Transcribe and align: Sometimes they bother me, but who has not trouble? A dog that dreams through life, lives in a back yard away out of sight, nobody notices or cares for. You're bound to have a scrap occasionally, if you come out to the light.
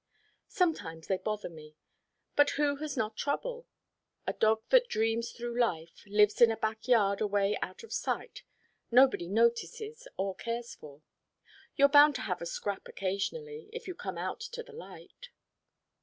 Sometimes 0.47 1.05
they 1.05 1.17
bother 1.19 1.47
me, 1.47 1.75
but 2.35 2.49
who 2.57 2.77
has 2.77 2.97
not 2.97 3.15
trouble? 3.15 3.67
A 4.25 4.33
dog 4.33 4.63
that 4.69 4.87
dreams 4.87 5.31
through 5.31 5.59
life, 5.59 6.03
lives 6.07 6.41
in 6.41 6.49
a 6.49 6.57
back 6.57 6.87
yard 6.87 7.21
away 7.21 7.55
out 7.61 7.83
of 7.83 7.93
sight, 7.93 8.41
nobody 8.89 9.27
notices 9.29 10.07
or 10.17 10.33
cares 10.33 10.73
for. 10.73 11.03
You're 11.75 11.87
bound 11.87 12.15
to 12.15 12.21
have 12.21 12.41
a 12.41 12.47
scrap 12.47 12.87
occasionally, 12.87 13.69
if 13.73 13.87
you 13.87 13.93
come 13.93 14.17
out 14.17 14.39
to 14.39 14.63
the 14.63 14.73
light. 14.73 15.29